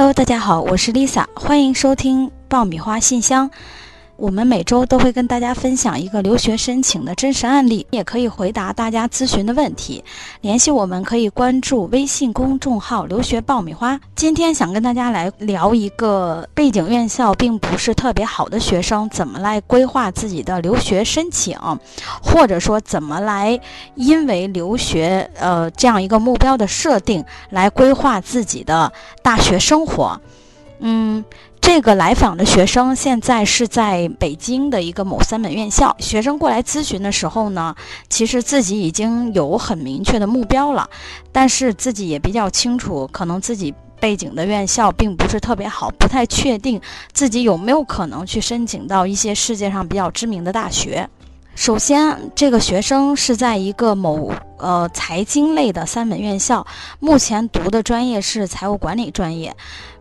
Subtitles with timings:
[0.00, 3.50] Hello，大家好，我是 Lisa，欢迎收听爆米花信箱。
[4.18, 10.02] 我们每周都会跟大家分享一个留学申请的真实案例，也可以回答大家咨询的问题。
[10.40, 14.00] 联系我们可以关注微信公众号“留学爆米花”。
[14.16, 21.56] 今天想跟大家来聊一个背景院校并不是特别好的学生怎么来规划自己的留学申请，
[22.20, 23.60] 或者说怎么来
[23.94, 30.20] 因为留学呃这样一个目标的设定来规划自己的大学生活。
[30.80, 31.24] 嗯。
[31.60, 35.94] 这个来访的学生现在是在北京的一个某三本院校。
[35.98, 37.74] 学生过来咨询的时候呢，
[38.08, 40.88] 其实自己已经有很明确的目标了，
[41.30, 46.80] 但是自己也比较清楚，可能自己背景的院校并不是特别好，不太确定
[47.12, 51.08] 自己有没有可能去申请到一些世界上比较知名的大学。
[51.54, 56.66] 首先，这个学生是在一个某呃财经类的三本院校，
[57.00, 59.56] 目前读的专业是财务管理专业。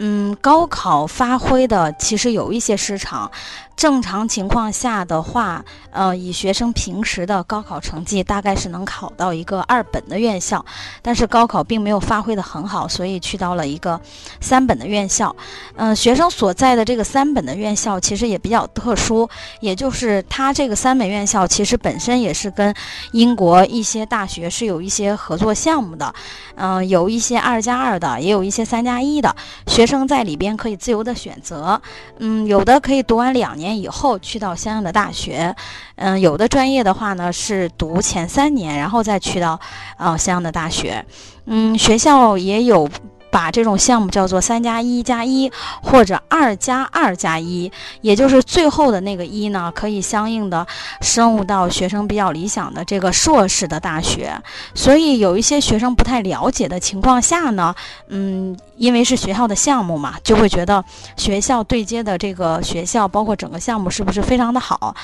[0.00, 3.30] 嗯，高考发挥的其实有一些失常。
[3.74, 10.64] 正常情况下的话，呃，以学生平时的高考成绩，大概是能考到一个二本的院校。
[11.00, 14.00] 但是高考并没有发挥的很好，所以去到了一个
[14.40, 15.34] 三本的院校。
[15.76, 19.28] 嗯，学生所在的这个三本的院校其实也比较特殊，
[19.60, 22.74] 也就是它这个三本院校其实本身也是跟
[23.12, 26.14] 英国一些大学也是有一些合作项目的。
[26.54, 29.34] 嗯，有一些二加二的，也有一些三加一的
[29.66, 31.80] 学生在里边可以自由的选择。
[32.18, 33.78] 嗯，有的可以读完两年。
[33.78, 35.54] 以后去到相应的大学，
[35.96, 39.60] 嗯，有的专业的话呢是读前三年，然后再去到
[39.98, 41.04] 呃相应的大学，
[41.46, 42.88] 嗯，学校也有。
[43.30, 45.50] 把这种项目叫做三加一加一
[45.82, 50.66] 或者二加二加一，也就是最后的那个一呢，可以相应的
[51.00, 54.32] 升入到学生比较理想的这个硕士的大学。
[54.74, 57.74] 所以有一些学生不太了解的情况下呢，
[58.08, 60.82] 嗯，因为是学校的项目嘛，就会觉得
[61.16, 64.94] 学校对接的这个学校，包括整个项目是不是非常的好？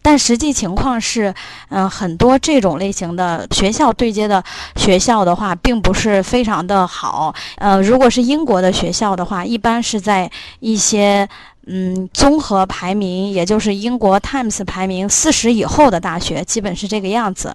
[0.00, 1.34] 但实际情况是，
[1.68, 4.42] 嗯，很多这种类型的学校对接的
[4.76, 7.82] 学校的话，并不是非常的好，呃。
[7.82, 10.30] 如果是英国的学校的话，一般是在
[10.60, 11.28] 一些
[11.66, 17.54] 嗯综合排名，也就是英国 Times 排名四十以后的大学，基本是这个样子。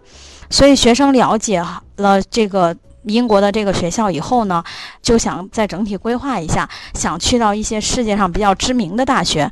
[0.49, 1.63] 所以学生了解
[1.95, 2.75] 了这个
[3.09, 4.63] 英国的这个学校以后呢，
[5.01, 9.51] 就想再整体规划一下，想去到一些世界上比较知名的大学，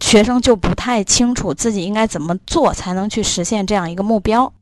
[0.00, 4.52] 学生就不太清楚自己应该怎么做才能去实现这样一个目标。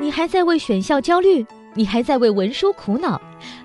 [0.00, 1.46] 你还在为选校焦虑？
[1.76, 3.20] 你还在为文书苦恼？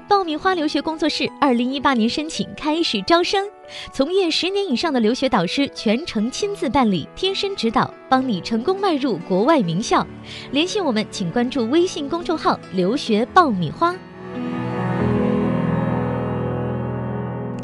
[0.07, 3.47] 爆米花留学工作室二零一八年申请开始招生，
[3.93, 10.07] 从业十年以上的留学导师全程亲自办理，贴身指导，帮你成功迈入国外名校。
[10.49, 13.95] 联系我们，请关注微信公众号“留学爆米花”。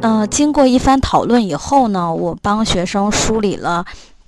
[0.03, 3.85] 呃，经过一番讨论以后呢，我帮学生梳理了。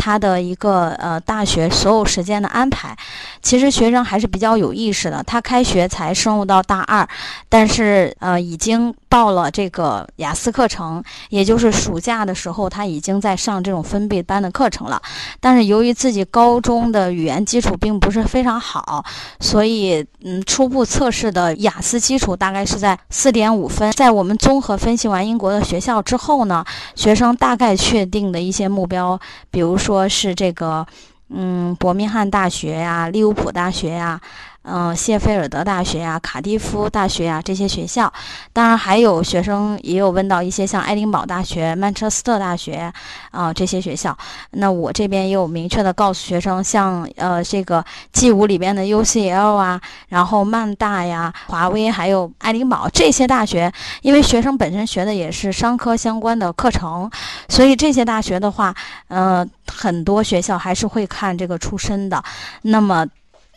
[0.08, 2.96] 他的一个呃大学所有时间的安排，
[3.42, 5.22] 其实学生还是比较有意识的。
[5.24, 7.06] 他开学才升入到大二，
[7.50, 15.02] 但是呃已经报了这个雅思课程，也就是暑假的时候他已经在上这种分贝班的课程了。
[15.40, 19.04] 但是由于自己高中的语言基础并不是非常好，
[19.40, 23.92] 所以嗯初步测试的雅思基础大概是在四点五分。
[23.94, 26.64] 在我们综合分析完英国的学校之后呢，
[26.94, 29.20] 学生大概确定的一些目标，
[29.50, 29.88] 比如说。
[29.88, 30.86] 说是这个，
[31.30, 34.20] 嗯，伯明翰大学呀，利物浦大学呀。
[34.64, 38.12] 嗯，谢菲尔德大学呀，卡蒂夫大学呀，这些学校，
[38.52, 42.92] 当然还有学生也有问到一些像爱丁堡大学、曼彻斯特大学
[43.32, 44.18] 啊这些学校。
[44.52, 47.82] 那我这边也有明确的告诉学生，像呃这个
[48.12, 49.80] G 五里边的 UCL 啊，
[50.10, 57.10] 然后曼大呀、华威还有爱丁堡这些大学，因为学生本身学的也是商科相关的课程，
[57.48, 58.76] 所以这些大学的话，
[59.08, 62.22] 呃，很多学校还是会看这个出身的。
[62.64, 63.08] 那么。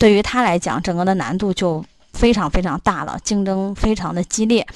[0.00, 1.84] 对于他来讲，整个的难度就
[2.14, 4.66] 非常非常大了，竞争非常的激烈。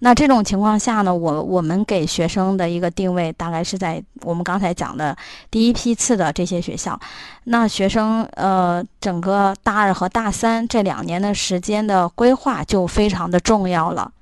[0.00, 5.16] 那这种情况下呢，我我们给学生的一个定位，大概是在我们刚才讲的
[5.50, 7.00] 第一批次的这些学校。
[7.44, 14.12] 那学生呃，整个大二和大三这两年的时间的规划就非常的重要了。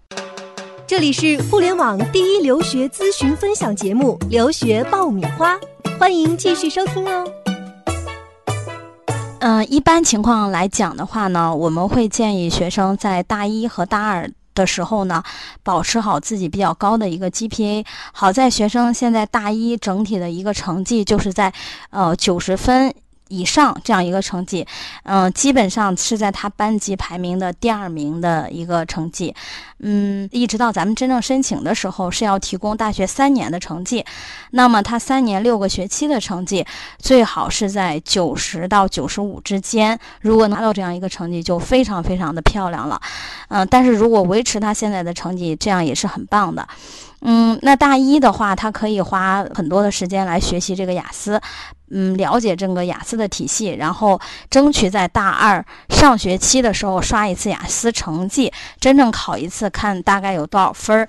[0.86, 5.54] 这里是互联网第一留学咨询分享节目《留学爆米花》，
[5.98, 7.45] 欢迎继续收听哦。
[9.48, 15.22] 嗯，一般情况来讲的话呢，我们会建议学生在大一和大二的时候呢，
[15.62, 17.86] 保持好自己比较高的一个 GPA。
[18.12, 21.52] 好在学生现在大一整体的一个成绩就是在
[21.90, 22.92] 呃九十分。
[23.28, 24.66] 以上这样一个成绩，
[25.02, 29.34] 嗯，基本上是在他班级排名的第二名的一个成绩，
[29.80, 34.04] 嗯，一直到咱们真正申请的时候是要提供大学三年的成绩，
[34.50, 36.64] 那么他三年六个学期的成绩
[36.98, 43.00] 最好是在九十到九十五之间，如果拿到这样一个成绩就非常非常的漂亮了，
[43.48, 46.66] 嗯，但是如果维持他现在的成绩，这样也是很棒的。
[47.22, 51.40] 嗯，那大一的话，他可以花很多的时间来学习这个雅思，
[51.90, 61.08] 嗯，了解整个雅思的体系，然后争取在大二上学期的时候刷一次雅思成绩，真正考一次，看大概有多少分儿。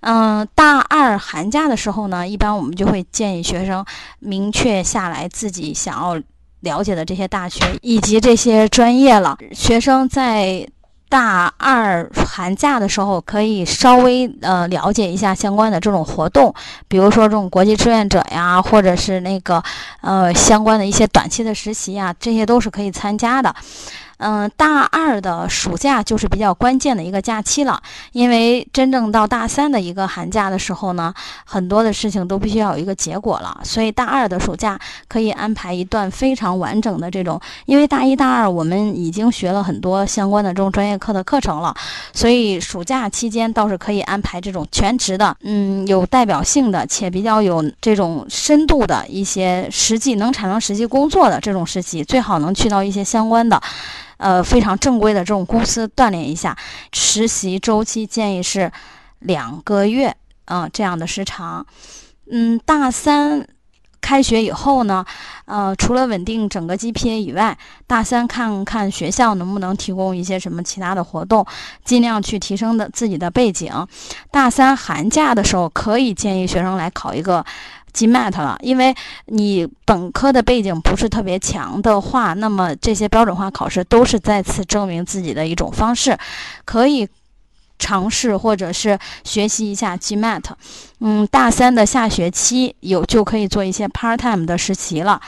[0.00, 3.84] 嗯，大二寒假的时候呢，一般我们就会建议学生
[4.18, 6.20] 明确下来自己想要
[6.60, 9.38] 了解的这些大学以及这些专业了。
[9.52, 10.68] 学生在。
[11.08, 16.54] 大二寒假的时候，可以稍微呃了解一下相关的这种活动，
[16.88, 19.62] 比如说这种国际志愿者呀，或者是那个
[20.00, 23.54] 呃相关的一些短期的实习呀，这些都是可以参加的。
[24.18, 27.80] 嗯，大二的暑假就是比较关键的一个假期了，
[28.12, 31.12] 因为真正到大三的一个寒假的时候呢，
[31.44, 41.74] 很多的事情都必须要有一个结果了，所以大二的暑假可以安排一段非常完整的这种，因为大一、大二我们已经学了很多相关的这种专业课的课程了，
[42.14, 53.60] 所以暑假期间倒是可以安排这种全职的，嗯，有代表性的且比较有这种深度的一些实际能产生实际工作的这种实习，最好能去到一些相关的。
[54.18, 56.56] 呃，非常正规的这种公司锻炼一下，
[56.92, 58.70] 实习周期建议是
[59.18, 60.14] 两个月，
[60.46, 61.66] 嗯，这样的时长。
[62.30, 63.46] 嗯，大三
[64.00, 65.04] 开学以后呢，
[65.44, 71.46] 呃，除了稳定整个 GPA 以外，大三看看学校能不能提供一些什么其他的活动，
[71.84, 73.72] 尽量去提升的自己的背景。
[74.30, 77.44] 大三寒假的时候，可以建议学生来考一个。
[77.96, 78.94] GMAT 了，因为
[79.24, 86.18] 你本科的背景不是特别强的话，那么这些标准化考试都是再次证明自己的一种方式，
[86.66, 87.08] 可以
[87.78, 90.44] 尝试或者是学习一下 GMAT。
[91.00, 95.20] 嗯，大三的下学期有就可以做一些 part time 的实习了，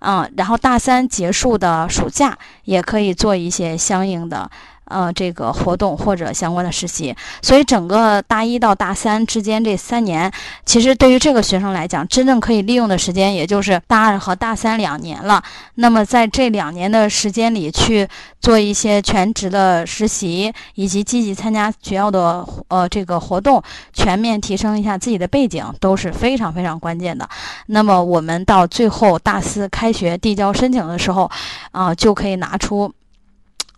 [0.00, 4.50] 嗯，然后大三结束的暑假也可以做一些相应的。
[4.86, 10.30] 呃，这个活动或者相关的实习，所以整个大一到大三之间这三年，
[10.66, 15.42] 其实对于这个学生来讲，真正可以利用的时间也就是大二和大三两年了。
[15.76, 18.06] 那么在这两年的时间里，去
[18.40, 23.62] 做一些全职的实习，以及积极参加学校的呃这个活动，
[23.94, 27.26] 全面提升一下自己的背景，都是非常非常关键的。
[27.66, 31.30] 那么我们到最后大四开学递交申请的时候，
[31.72, 32.92] 啊，就可以拿出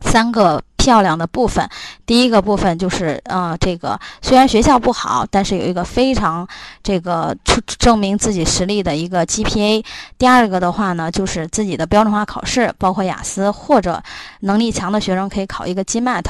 [0.00, 0.60] 三个。
[0.86, 1.68] 漂亮的部分，
[2.06, 6.46] 第一个部分就是，呃，这个虽然学校不好，但是有一个非常
[6.80, 9.84] 这个出证明自己实力的一个 GPA。
[10.16, 14.00] 第二个的话呢，就是自己的标准化考试，包括雅思或者
[14.42, 16.26] 能力强的学生可以考一个 GMAT，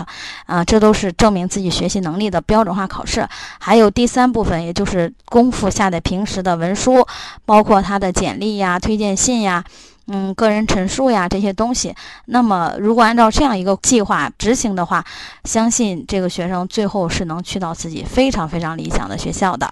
[0.47, 3.29] 啊，这都是证明自己学习能力的标准化考试。
[3.61, 7.07] 还有第三部分，也就是功夫下在平时的文书，
[7.45, 9.63] 包括他的简历呀、推荐信呀。
[10.07, 11.95] 嗯，个人陈述呀这些东西，
[12.27, 15.05] 那么如果按照这样一个计划执行的话，
[15.45, 19.71] 相信这个学生最后是能去到自己非常非常理想的学校的。